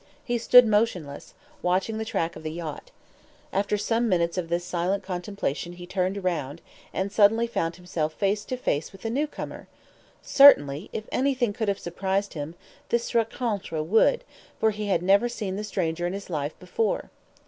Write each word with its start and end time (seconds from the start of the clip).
He 0.23 0.39
stood 0.39 0.65
motionless, 0.65 1.35
watching 1.61 1.99
the 1.99 2.05
track 2.05 2.35
of 2.35 2.41
the 2.41 2.51
yacht. 2.51 2.89
After 3.53 3.77
some 3.77 4.09
minutes 4.09 4.35
of 4.35 4.49
this 4.49 4.65
silent 4.65 5.03
contemplation 5.03 5.73
he 5.73 5.85
turned 5.85 6.23
round, 6.23 6.59
and 6.91 7.11
suddenly 7.11 7.45
found 7.45 7.75
himself 7.75 8.13
face 8.15 8.43
to 8.45 8.57
face 8.57 8.91
with 8.91 9.05
a 9.05 9.11
new 9.11 9.27
comer. 9.27 9.67
Certainly, 10.23 10.89
if 10.91 11.03
any 11.11 11.35
thing 11.35 11.53
could 11.53 11.67
have 11.67 11.77
surprised 11.77 12.33
him, 12.33 12.55
this 12.89 13.13
RENCONTRE 13.13 13.83
would, 13.83 14.23
for 14.59 14.71
he 14.71 14.87
had 14.87 15.03
never 15.03 15.29
seen 15.29 15.55
the 15.55 15.63
stranger 15.63 16.07
in 16.07 16.13
his 16.13 16.31
life 16.31 16.57
before. 16.57 17.11